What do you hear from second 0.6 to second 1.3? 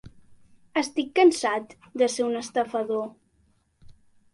Estic